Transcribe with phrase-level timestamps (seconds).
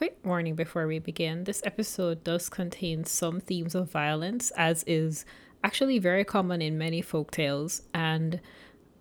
[0.00, 5.26] quick warning before we begin this episode does contain some themes of violence, as is
[5.62, 8.40] actually very common in many folk tales, and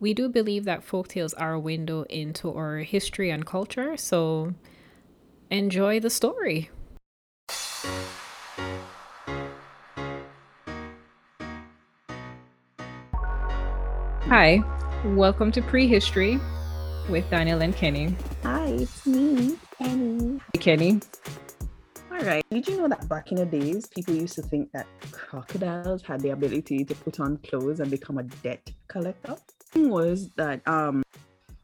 [0.02, 4.54] we do believe that folk tales are a window into our history and culture, so
[5.50, 6.70] enjoy the story.
[14.28, 14.62] Hi,
[15.06, 16.42] welcome to Prehistory
[17.10, 18.16] with Daniel and Kenny.
[18.44, 20.40] Hi, it's me, Kenny.
[20.54, 21.02] Hey, Kenny.
[22.12, 22.46] All right.
[22.52, 26.22] Did you know that back in the days, people used to think that crocodiles had
[26.22, 29.36] the ability to put on clothes and become a debt collector?
[29.72, 31.02] Thing was that um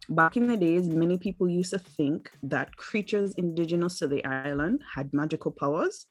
[0.10, 4.82] back in the days, many people used to think that creatures indigenous to the island
[4.96, 6.08] had magical powers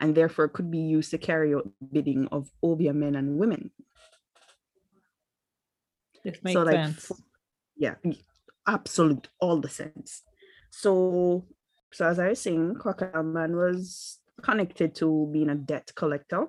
[0.00, 3.70] and therefore could be used to carry out bidding of Obeah men and women.
[6.24, 7.12] This makes so like sense.
[7.76, 7.94] yeah
[8.66, 10.22] absolute all the sense.
[10.70, 11.44] So
[11.92, 16.46] so as i was saying crocodile man was connected to being a debt collector.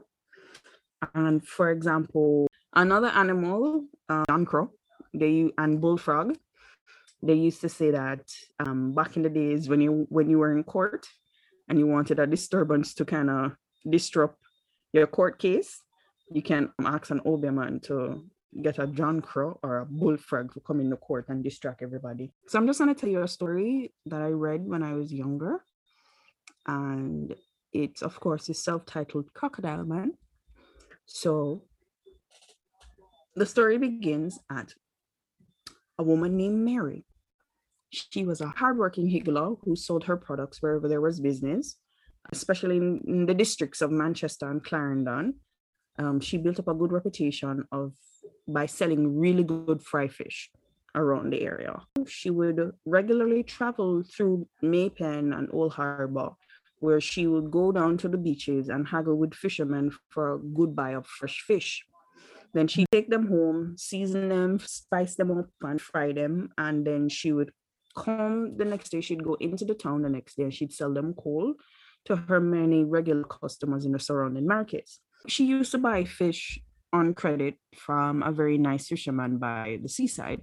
[1.16, 3.86] And for example another animal
[4.30, 4.72] John crow
[5.14, 6.38] they and bullfrog
[7.24, 8.22] they used to say that
[8.60, 11.08] um, back in the days when you when you were in court
[11.70, 13.56] and you wanted a disturbance to kind of
[13.90, 14.38] disrupt
[14.94, 15.82] your court case
[16.32, 18.24] you can ask an Obeah man to
[18.60, 22.32] get a John Crow or a bullfrog to come in the court and distract everybody.
[22.48, 25.64] So I'm just gonna tell you a story that I read when I was younger.
[26.68, 27.36] And
[27.74, 30.14] it's of course is self-titled Crocodile Man.
[31.06, 31.64] So
[33.36, 34.74] the story begins at
[35.98, 37.06] a woman named Mary.
[37.90, 41.78] She was a hardworking higgler who sold her products wherever there was business,
[42.32, 45.36] especially in, in the districts of Manchester and Clarendon.
[46.00, 47.94] Um, she built up a good reputation of
[48.48, 50.50] by selling really good fry fish
[50.96, 51.80] around the area.
[52.08, 56.32] She would regularly travel through May Pen and Old Harbor,
[56.80, 60.76] where she would go down to the beaches and haggle with fishermen for a good
[60.76, 61.86] buy of fresh fish.
[62.54, 66.50] Then she'd take them home, season them, spice them up, and fry them.
[66.58, 67.52] And then she would
[67.98, 70.94] come the next day, she'd go into the town the next day and she'd sell
[70.94, 71.56] them cold
[72.06, 75.00] to her many regular customers in the surrounding markets.
[75.28, 76.60] She used to buy fish
[76.94, 80.42] on credit from a very nice fisherman by the seaside.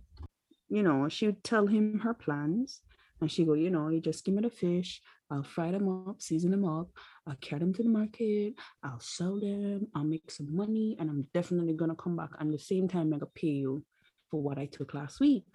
[0.69, 2.81] You know, she would tell him her plans
[3.21, 5.01] and she go, you know, you just give me the fish,
[5.31, 6.89] I'll fry them up, season them up,
[7.27, 11.27] I'll carry them to the market, I'll sell them, I'll make some money, and I'm
[11.35, 13.85] definitely gonna come back and the same time I'm gonna pay you
[14.31, 15.47] for what I took last week.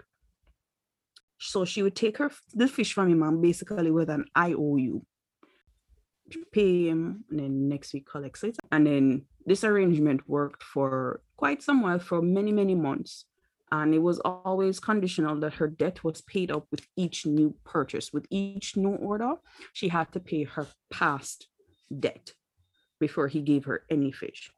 [1.39, 5.05] So she would take her the fish from him and basically with an IOU
[6.51, 8.57] pay him and then next week collect it.
[8.71, 13.25] And then this arrangement worked for quite some while for many, many months.
[13.71, 18.13] And it was always conditional that her debt was paid up with each new purchase.
[18.13, 19.33] With each new order,
[19.73, 21.47] she had to pay her past
[21.99, 22.33] debt
[22.99, 24.51] before he gave her any fish.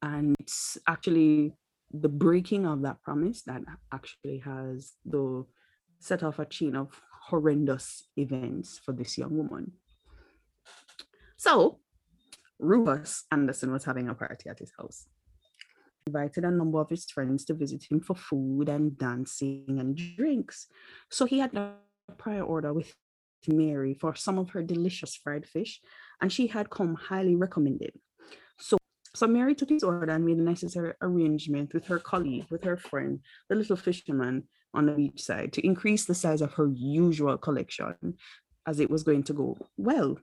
[0.00, 1.54] And it's actually
[1.92, 3.62] the breaking of that promise that
[3.92, 5.44] actually has the
[5.98, 9.72] set off a chain of horrendous events for this young woman.
[11.36, 11.80] So
[12.58, 15.06] Rufus Anderson was having a party at his house.
[16.04, 19.96] He Invited a number of his friends to visit him for food and dancing and
[20.16, 20.66] drinks.
[21.10, 21.74] So he had a
[22.16, 22.94] prior order with
[23.48, 25.80] Mary for some of her delicious fried fish,
[26.20, 27.92] and she had come highly recommended.
[28.58, 28.78] So,
[29.14, 32.76] so Mary took his order and made the necessary arrangement with her colleague, with her
[32.76, 34.44] friend, the little fisherman
[34.74, 38.14] on the beach side, to increase the size of her usual collection,
[38.66, 40.18] as it was going to go well.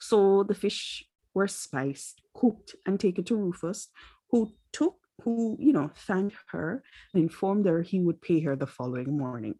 [0.00, 3.88] So the fish were spiced, cooked, and taken to Rufus,
[4.30, 8.66] who took, who, you know, thanked her and informed her he would pay her the
[8.66, 9.56] following morning.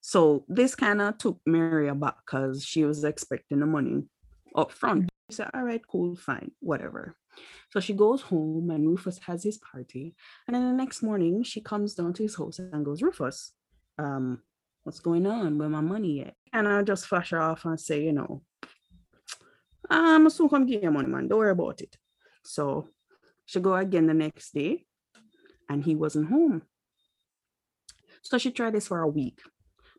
[0.00, 4.04] So this kind of took Mary aback because she was expecting the money
[4.56, 5.08] up front.
[5.28, 7.14] She said, All right, cool, fine, whatever.
[7.70, 10.14] So she goes home and Rufus has his party.
[10.46, 13.52] And then the next morning, she comes down to his house and goes, Rufus,
[13.98, 14.42] um,
[14.82, 15.58] what's going on?
[15.58, 16.34] Where my money at?
[16.52, 18.42] And I just flash her off and say, you know,
[19.90, 21.28] I'm soon come get your money, man.
[21.28, 21.96] Don't worry about it.
[22.44, 22.88] So
[23.46, 24.84] she go again the next day
[25.68, 26.62] and he wasn't home.
[28.22, 29.40] So she tried this for a week.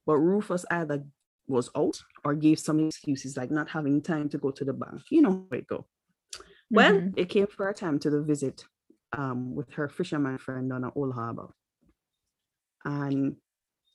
[0.05, 1.03] But Rufus either
[1.47, 5.01] was out or gave some excuses like not having time to go to the bank.
[5.09, 5.85] You know where it go.
[6.69, 7.13] Well, Mhm.
[7.17, 8.65] it came for a time to the visit
[9.13, 11.49] um, with her fisherman friend on Old Harbor.
[12.85, 13.35] And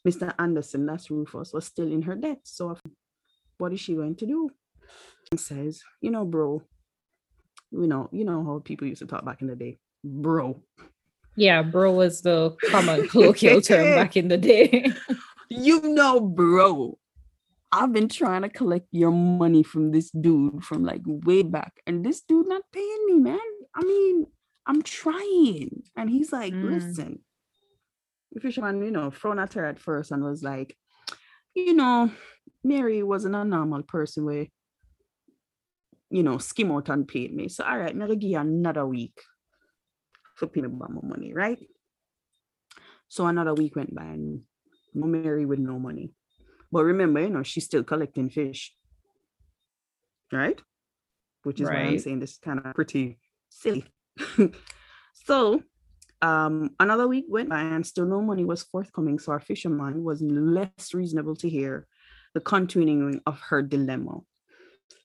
[0.07, 0.35] Mr.
[0.39, 2.41] Anderson, that's Rufus, was still in her debt.
[2.45, 2.77] So
[3.57, 4.51] what is she going to do?
[5.35, 6.63] Says, you know, bro,
[7.73, 9.79] you know, you know how people used to talk back in the day.
[10.05, 10.63] Bro.
[11.37, 14.93] Yeah, bro was the common colloquial term back in the day.
[15.49, 16.99] You know, bro.
[17.71, 22.05] I've been trying to collect your money from this dude from like way back, and
[22.05, 23.39] this dude not paying me, man.
[23.73, 24.27] I mean,
[24.67, 25.85] I'm trying.
[25.97, 26.71] And he's like, mm.
[26.71, 27.21] listen,
[28.33, 30.77] the fisherman, you know, thrown at her at first and was like,
[31.55, 32.11] you know,
[32.65, 34.47] Mary wasn't a normal person where,
[36.11, 37.49] you know, skim out and paid me.
[37.49, 39.21] So all right, I'm gonna give you another week
[40.35, 41.59] for paying me my money, right?
[43.09, 44.43] So another week went by and
[44.95, 46.13] no Mary with no money.
[46.73, 48.75] But remember, you know, she's still collecting fish.
[50.33, 50.61] Right?
[51.45, 51.85] Which is right.
[51.85, 53.19] why I'm saying this is kind of pretty
[53.49, 53.85] silly.
[55.15, 55.63] so
[56.23, 59.19] um, another week went by and still no money was forthcoming.
[59.19, 61.87] So our fisherman was less reasonable to hear
[62.35, 64.21] the continuing of her dilemma.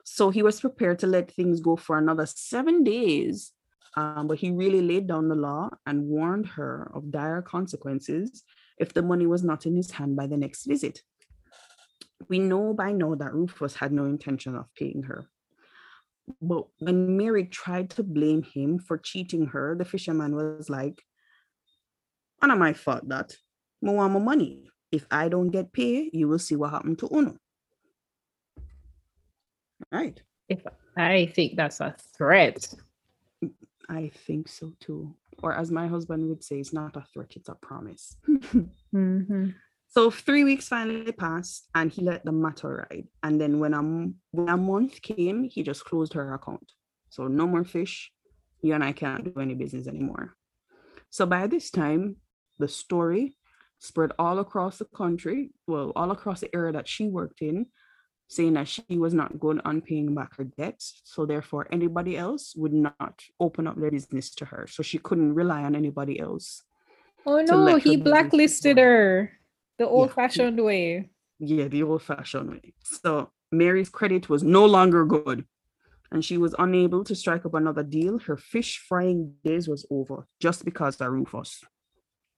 [0.04, 3.52] So he was prepared to let things go for another seven days.
[3.96, 8.44] Um, but he really laid down the law and warned her of dire consequences
[8.80, 11.02] if the money was not in his hand by the next visit.
[12.30, 15.28] We know by now that Rufus had no intention of paying her.
[16.42, 21.04] But when Mary tried to blame him for cheating her, the fisherman was like,
[22.42, 23.36] "None of my fault that.
[23.86, 24.70] I want my money.
[24.92, 27.38] If I don't get paid, you will see what happened to Uno."
[29.92, 30.22] Right.
[30.50, 30.64] If
[30.98, 32.74] I think that's a threat.
[33.90, 35.16] I think so too.
[35.44, 38.16] Or as my husband would say, it's not a threat, it's a promise.
[38.30, 39.50] mm-hmm.
[39.88, 43.08] So three weeks finally passed and he let the matter ride.
[43.24, 43.82] And then when a,
[44.32, 46.72] when a month came, he just closed her account.
[47.10, 48.12] So no more fish.
[48.62, 50.36] You and I can't do any business anymore.
[51.10, 52.18] So by this time,
[52.58, 53.36] the story
[53.80, 57.66] spread all across the country, well, all across the area that she worked in,
[58.32, 61.02] saying that she was not good on paying back her debts.
[61.04, 64.68] So therefore, anybody else would not open up their business to her.
[64.68, 66.64] So she couldn't rely on anybody else.
[67.26, 69.34] Oh no, he blacklisted her.
[69.78, 70.64] The old fashioned yeah.
[70.64, 71.10] way.
[71.40, 72.74] Yeah, the old fashioned way.
[72.84, 75.44] So Mary's credit was no longer good
[76.10, 78.18] and she was unable to strike up another deal.
[78.20, 81.64] Her fish frying days was over just because of Rufus.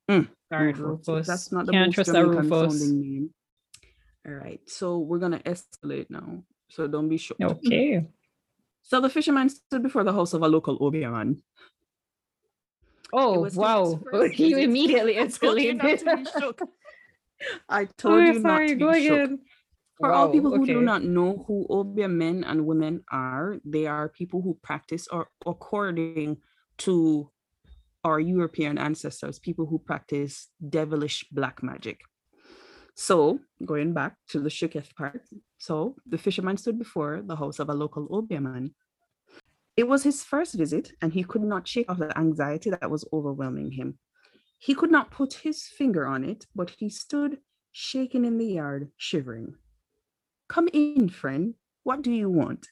[0.10, 1.08] Mm, Sorry, Rufus.
[1.08, 1.28] Rufus.
[1.28, 3.30] That's not the Can't most Jamaican sounding name.
[4.26, 6.44] All right, so we're gonna escalate now.
[6.70, 7.42] So don't be shocked.
[7.42, 8.06] Okay.
[8.86, 11.42] So the fisherman stood before the house of a local Obeah man.
[13.14, 14.02] Oh wow!
[14.34, 15.80] He immediately escalated.
[17.70, 19.30] I told oh, you sorry, not to go be again.
[19.30, 19.40] Shook.
[20.00, 20.74] For wow, all people who okay.
[20.74, 25.30] do not know who Obeah men and women are, they are people who practice or
[25.46, 26.38] according
[26.80, 27.30] to
[28.04, 32.02] our European ancestors, people who practice devilish black magic.
[32.96, 35.22] So, going back to the Shooketh part,
[35.58, 38.76] so the fisherman stood before the house of a local Obeah man.
[39.76, 43.06] It was his first visit, and he could not shake off the anxiety that was
[43.12, 43.98] overwhelming him.
[44.60, 47.40] He could not put his finger on it, but he stood
[47.72, 49.56] shaking in the yard, shivering.
[50.48, 51.56] Come in, friend.
[51.84, 52.68] What do you want?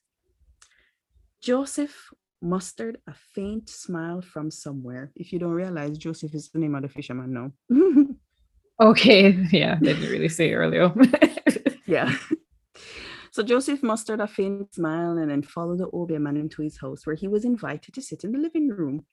[1.41, 5.11] Joseph mustered a faint smile from somewhere.
[5.15, 7.51] If you don't realize, Joseph is the name of the fisherman now.
[8.81, 9.31] okay.
[9.51, 10.93] Yeah, didn't really say earlier.
[11.85, 12.13] yeah.
[13.33, 17.05] So Joseph mustered a faint smile and then followed the Obeah man into his house,
[17.05, 19.05] where he was invited to sit in the living room.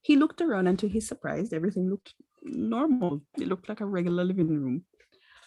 [0.00, 2.14] He looked around and to his surprise, everything looked
[2.44, 3.22] normal.
[3.36, 4.84] It looked like a regular living room.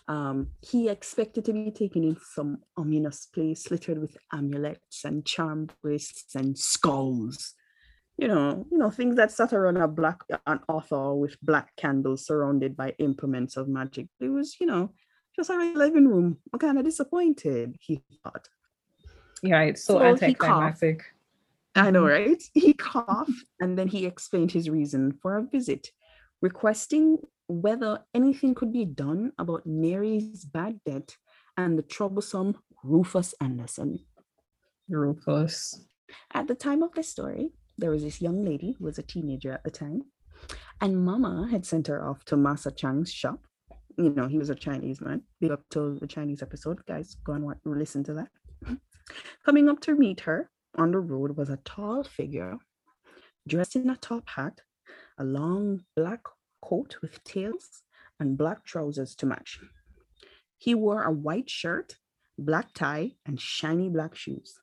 [0.10, 5.70] Um, he expected to be taken in some ominous place littered with amulets and charm
[5.82, 7.54] bracelets and skulls.
[8.22, 12.24] You know, you know, things that sat around a black an author with black candles
[12.28, 14.10] surrounded by implements of magic.
[14.20, 14.94] It was, you know,
[15.36, 16.38] just a living room.
[16.54, 18.48] I'm kind of disappointed, he thought.
[19.42, 21.04] Yeah, it's so, so anticlimactic.
[21.74, 22.30] I know, mm-hmm.
[22.30, 22.44] right?
[22.54, 25.90] He coughed and then he explained his reason for a visit,
[26.44, 31.18] requesting whether anything could be done about Mary's bad debt
[31.58, 33.98] and the troublesome Rufus Anderson.
[34.88, 35.88] Rufus.
[36.32, 37.50] At the time of the story,
[37.82, 40.04] there was this young lady who was a teenager at the time,
[40.80, 43.40] and Mama had sent her off to Masa Chang's shop.
[43.98, 45.24] You know, he was a Chinese man.
[45.42, 47.18] Big up to the Chinese episode, guys.
[47.26, 48.30] Go and listen to that.
[49.46, 52.58] Coming up to meet her, on the road was a tall figure
[53.48, 54.62] dressed in a top hat,
[55.18, 56.22] a long black
[56.62, 57.82] coat with tails,
[58.20, 59.60] and black trousers to match.
[60.58, 61.96] He wore a white shirt,
[62.38, 64.60] black tie, and shiny black shoes.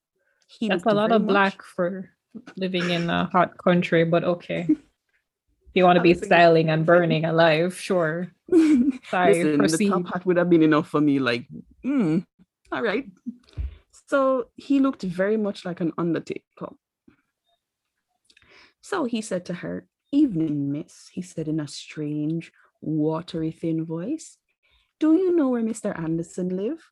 [0.46, 1.28] He That's a lot of much...
[1.28, 2.10] black for
[2.56, 4.66] living in a hot country, but okay.
[4.68, 8.32] If you want to be styling and burning alive, sure.
[9.10, 9.86] Sorry, Listen, proceed.
[9.86, 11.18] the top hat would have been enough for me.
[11.18, 11.46] Like,
[11.84, 12.24] mm,
[12.72, 13.06] all right.
[14.08, 16.72] So he looked very much like an undertaker.
[18.80, 24.38] So he said to her, Evening, miss, he said in a strange, watery, thin voice.
[24.98, 25.96] Do you know where Mr.
[25.98, 26.90] Anderson live?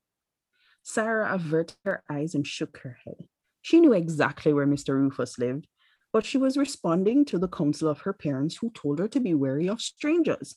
[0.83, 3.27] Sarah averted her eyes and shook her head.
[3.67, 4.95] She knew exactly where Mr.
[4.95, 5.67] Rufus lived,
[6.13, 9.35] but she was responding to the counsel of her parents who told her to be
[9.35, 10.55] wary of strangers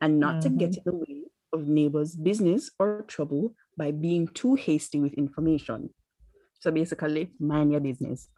[0.00, 0.40] and not mm-hmm.
[0.40, 0.88] to get mm-hmm.
[0.88, 1.22] in the way
[1.52, 5.90] of neighbors' business or trouble by being too hasty with information.
[6.60, 8.30] So basically, mind your business.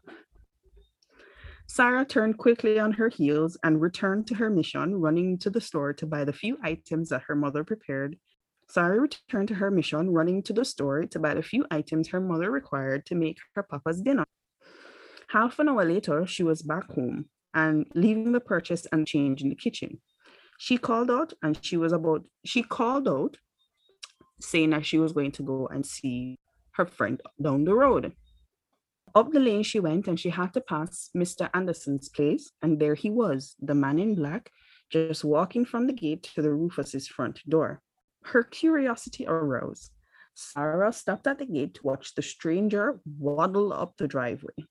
[1.69, 5.93] Sarah turned quickly on her heels and returned to her mission, running to the store
[5.93, 8.19] to buy the few items that her mother prepared.
[8.71, 12.21] Sarah returned to her mission, running to the store to buy the few items her
[12.21, 14.25] mother required to make her papa's dinner.
[15.29, 19.49] Half an hour later, she was back home and leaving the purchase and change in
[19.49, 20.01] the kitchen.
[20.59, 23.39] She called out and she was about, she called out
[24.41, 26.39] saying that she was going to go and see
[26.73, 28.13] her friend down the road.
[29.15, 31.49] Up the lane she went and she had to pass Mr.
[31.55, 34.51] Anderson's place, and there he was, the man in black,
[34.91, 37.83] just walking from the gate to the Rufus's front door.
[38.33, 39.91] Her curiosity arose.
[40.35, 44.67] Sarah stopped at the gate to watch the stranger waddle up the driveway.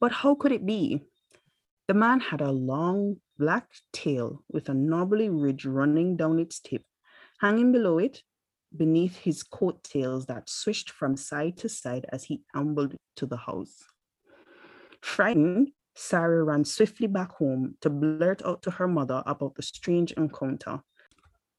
[0.00, 1.02] But how could it be?
[1.86, 6.82] The man had a long black tail with a knobbly ridge running down its tip.
[7.40, 8.22] Hanging below it
[8.74, 13.84] beneath his coattails that swished from side to side as he ambled to the house.
[15.02, 20.12] Frightened, Sarah ran swiftly back home to blurt out to her mother about the strange
[20.12, 20.80] encounter.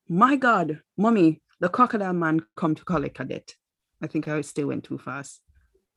[0.10, 3.56] My God, mommy, the crocodile man come to call a cadet.
[4.02, 5.42] I think I still went too fast.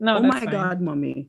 [0.00, 0.50] No, oh my fine.
[0.50, 1.28] God, mommy.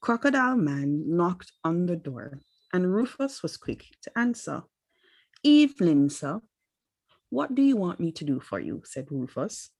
[0.00, 2.38] Crocodile man knocked on the door,
[2.72, 4.62] and Rufus was quick to answer.
[5.44, 6.40] Evelyn, sir,
[7.28, 8.82] what do you want me to do for you?
[8.84, 9.70] said Rufus.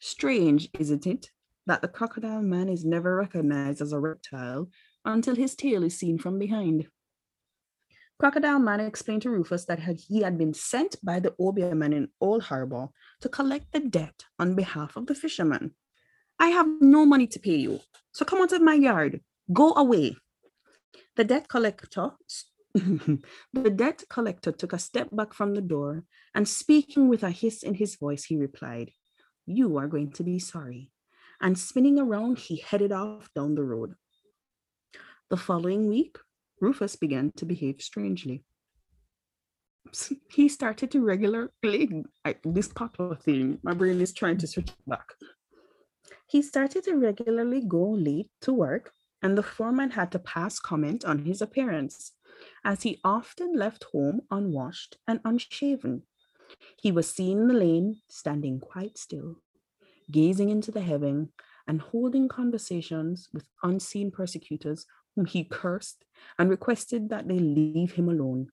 [0.00, 1.30] Strange, isn't it,
[1.66, 4.68] that the crocodile man is never recognized as a reptile
[5.04, 6.86] until his tail is seen from behind.
[8.18, 12.08] Crocodile Man explained to Rufus that he had been sent by the Obeah man in
[12.20, 12.88] Old Harbor
[13.20, 15.74] to collect the debt on behalf of the fisherman.
[16.38, 17.80] I have no money to pay you,
[18.12, 19.20] so come out of my yard.
[19.52, 20.16] Go away.
[21.16, 22.12] The debt collector
[23.54, 26.04] the debt collector took a step back from the door
[26.34, 28.90] and, speaking with a hiss in his voice, he replied,
[29.46, 30.90] You are going to be sorry.
[31.40, 33.94] And spinning around, he headed off down the road.
[35.30, 36.18] The following week,
[36.60, 38.44] Rufus began to behave strangely.
[40.30, 45.14] He started to regularly, I, this papa thing, my brain is trying to switch back.
[46.26, 51.04] He started to regularly go late to work, and the foreman had to pass comment
[51.04, 52.12] on his appearance
[52.64, 56.02] as he often left home unwashed and unshaven.
[56.76, 59.36] He was seen in the lane, standing quite still,
[60.10, 61.30] gazing into the heaven
[61.66, 64.86] and holding conversations with unseen persecutors
[65.16, 66.04] whom he cursed
[66.38, 68.50] and requested that they leave him alone.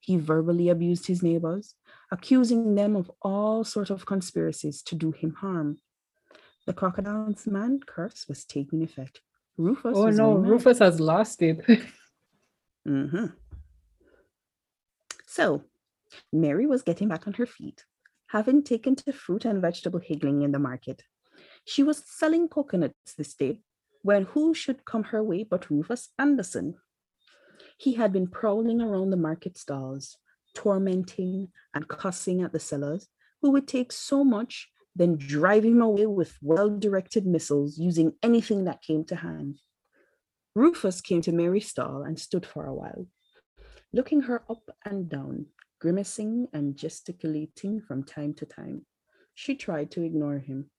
[0.00, 1.74] He verbally abused his neighbors,
[2.10, 5.78] accusing them of all sorts of conspiracies to do him harm.
[6.66, 9.20] The crocodile's man curse was taking effect.
[9.56, 9.96] Rufus.
[9.96, 11.64] Oh no, Rufus has lost it.
[12.86, 13.28] Mm-hmm.
[15.26, 15.64] So,
[16.34, 17.86] Mary was getting back on her feet,
[18.26, 21.02] having taken to fruit and vegetable higgling in the market.
[21.64, 23.62] She was selling coconuts this day
[24.04, 26.74] when who should come her way but Rufus Anderson?
[27.78, 30.18] He had been prowling around the market stalls,
[30.54, 33.08] tormenting and cussing at the sellers
[33.40, 38.64] who would take so much, then drive him away with well directed missiles using anything
[38.64, 39.58] that came to hand.
[40.54, 43.06] Rufus came to Mary's stall and stood for a while,
[43.90, 45.46] looking her up and down,
[45.80, 48.84] grimacing and gesticulating from time to time.
[49.34, 50.70] She tried to ignore him.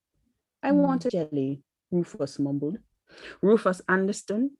[0.62, 0.76] I mm.
[0.76, 2.78] want a jelly, Rufus mumbled.
[3.42, 4.58] Rufus Anderson,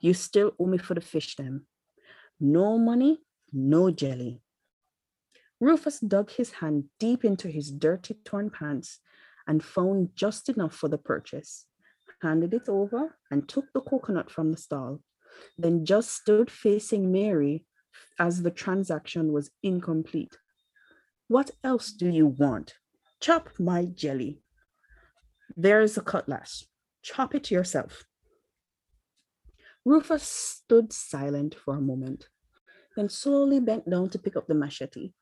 [0.00, 1.66] you still owe me for the fish then.
[2.38, 3.20] No money,
[3.52, 4.42] no jelly.
[5.60, 8.98] Rufus dug his hand deep into his dirty torn pants
[9.46, 11.66] and found just enough for the purchase
[12.22, 15.00] handed it over, and took the coconut from the stall,
[15.58, 17.64] then just stood facing Mary
[18.18, 20.36] as the transaction was incomplete.
[21.28, 22.74] What else do you want?
[23.20, 24.42] Chop my jelly.
[25.56, 26.66] There's a cutlass.
[27.06, 28.04] Chop it yourself.
[29.84, 32.26] Rufus stood silent for a moment,
[32.96, 35.12] then slowly bent down to pick up the machete.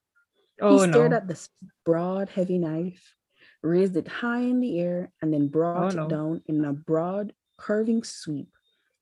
[0.62, 1.19] Oh, he stared no.
[1.19, 1.50] at this
[1.85, 3.14] broad, heavy knife,
[3.62, 6.05] raised it high in the air, and then brought oh, no.
[6.05, 8.49] it down in a broad, curving sweep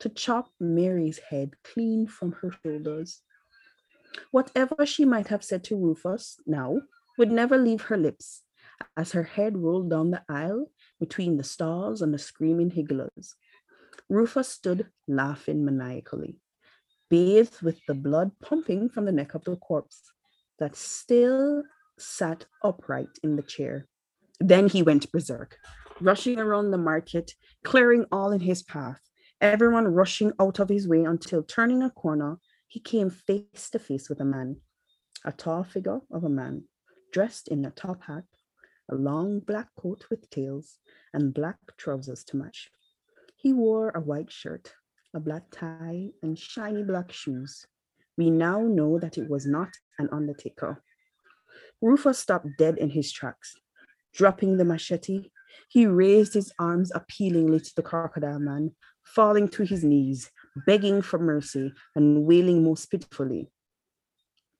[0.01, 3.23] to chop Mary's head clean from her shoulders.
[4.33, 6.81] Whatever she might have said to Rufus now
[7.17, 8.43] would never leave her lips
[8.97, 13.35] as her head rolled down the aisle between the stars and the screaming higglers.
[14.09, 16.32] Rufus stood laughing maniacally,
[17.11, 20.00] bathed with the blood pumping from the neck of the corpse
[20.61, 21.64] that still
[21.99, 23.76] sat upright in the chair
[24.52, 25.59] Then he went berserk,
[26.00, 27.35] rushing around the market,
[27.71, 29.00] clearing all in his path,
[29.40, 32.32] everyone rushing out of his way until turning a corner,
[32.75, 34.56] he came face to face with a man,
[35.25, 36.54] a tall figure of a man,
[37.12, 38.25] dressed in a top hat,
[38.91, 40.79] a long black coat with tails,
[41.15, 42.71] and black trousers to match.
[43.37, 44.75] He wore a white shirt,
[45.15, 47.67] a black tie, and shiny black shoes.
[48.17, 50.83] We now know that it was not an undertaker.
[51.81, 53.57] Rufus stopped dead in his tracks.
[54.15, 55.31] Dropping the machete,
[55.69, 60.31] he raised his arms appealingly to the crocodile man, falling to his knees,
[60.67, 63.51] begging for mercy and wailing most pitifully.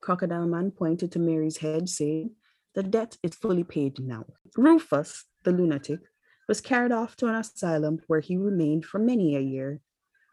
[0.01, 2.31] Crocodile Man pointed to Mary's head, saying,
[2.75, 4.27] The debt is fully paid now.
[4.57, 6.01] Rufus, the lunatic,
[6.49, 9.81] was carried off to an asylum where he remained for many a year.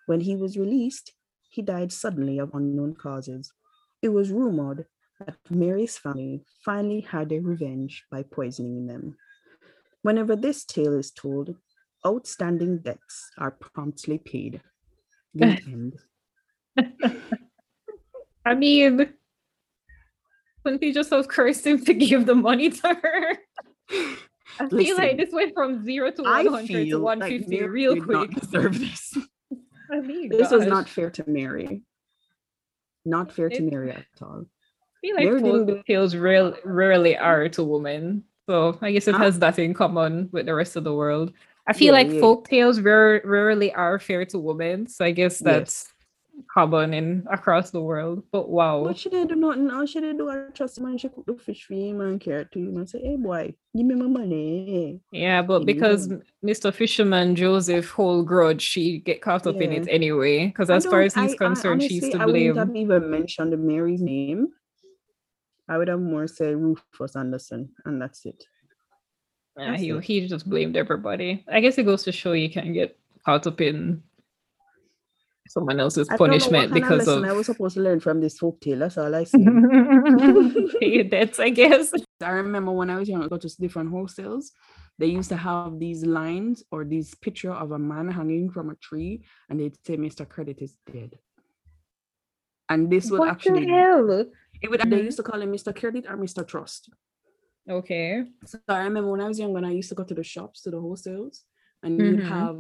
[0.06, 1.14] When he was released,
[1.50, 3.52] he died suddenly of unknown causes.
[4.02, 4.86] It was rumored
[5.20, 9.18] that Mary's family finally had their revenge by poisoning them.
[10.02, 11.56] Whenever this tale is told,
[12.06, 14.62] outstanding debts are promptly paid.
[15.34, 15.98] The end.
[18.46, 19.14] I mean,
[20.64, 23.38] couldn't he just have cursed him to give the money to her?
[24.62, 28.32] I feel like this went from zero to 100 to feel like 150 real quick.
[28.32, 29.18] deserve this.
[29.92, 30.68] I mean, This is gosh.
[30.68, 31.82] not fair to Mary.
[33.06, 34.46] Not fair to Mary at all.
[34.46, 38.24] I feel like Mary tales real, rarely are to women.
[38.50, 39.24] So I guess it Huh?
[39.24, 41.34] has that in common with the rest of the world.
[41.68, 42.20] I feel Yeah, like yeah.
[42.20, 44.88] folk tales rare, rarely are fair to women.
[44.88, 45.94] So I guess that's Yes.
[46.54, 48.24] Common in across the world.
[48.32, 48.80] But wow.
[48.82, 49.70] What she didn't do nothing.
[49.72, 50.98] All she did do was trust man.
[50.98, 53.86] She cook the fish for him and carrot to him and say, "Hey boy, give
[53.86, 56.10] me my money." Yeah, but because
[56.46, 56.74] Mr.
[56.74, 60.48] Fisherman Joseph hold grudge, she get caught up in it anyway.
[60.48, 62.22] Because as far as he's I- I concerned, she's to blame.
[62.22, 64.50] I wouldn't have even mentioned Mary's name.
[65.68, 68.44] I would have more said Rufus Anderson, and that's it.
[69.58, 70.04] Yeah, That's he it.
[70.04, 71.44] he just blamed everybody.
[71.52, 74.02] I guess it goes to show you can get caught up in
[75.50, 78.22] someone else's I don't know what punishment because of I was supposed to learn from
[78.22, 78.80] this folk tale.
[78.80, 79.46] That's all I see.
[80.80, 81.92] pay your debts, I guess.
[82.22, 84.52] I remember when I was young, I go to different hostels.
[84.98, 88.76] They used to have these lines or these picture of a man hanging from a
[88.76, 90.28] tree, and they'd say, "Mr.
[90.28, 91.18] Credit is dead."
[92.70, 94.10] And this would What actually, the hell?
[94.62, 94.82] it would.
[94.82, 95.06] They Mhm.
[95.06, 95.74] used to call him Mr.
[95.74, 96.46] Credit or Mr.
[96.46, 96.90] Trust.
[97.70, 98.26] Okay.
[98.46, 100.62] So I remember when I was young, when I used to go to the shops,
[100.64, 101.46] to the hostels,
[101.84, 102.24] and you'd Mhm.
[102.36, 102.60] have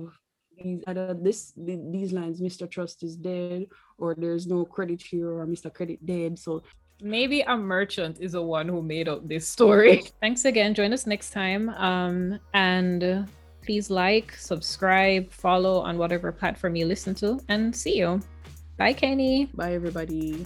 [0.61, 2.69] these either this these lines, Mr.
[2.69, 3.67] Trust is dead,
[3.97, 5.73] or there's no credit here, or Mr.
[5.73, 6.39] Credit dead.
[6.39, 6.63] So
[7.01, 10.03] Maybe a merchant is the one who made up this story.
[10.21, 10.73] Thanks again.
[10.73, 11.69] Join us next time.
[11.69, 13.25] Um, and
[13.61, 18.19] please like, subscribe, follow on whatever platform you listen to, and see you.
[18.77, 19.45] Bye, Kenny.
[19.53, 20.45] bye everybody.